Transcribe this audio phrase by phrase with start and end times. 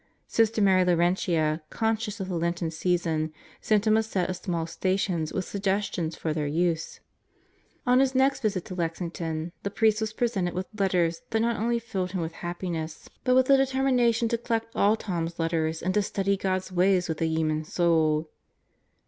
[0.25, 5.31] Sister Mary Laurentia, conscious of the Lenten Season, sent him a set of small stations
[5.31, 7.01] with suggestions for their use.
[7.85, 11.77] On his next visit to Lexington the priest was presented with letters that not only
[11.77, 14.29] filled him with happiness but with the deter 56 God Goes to Murderers Row mination
[14.31, 18.27] to collect all Tom's letters and study God's ways with a human soul.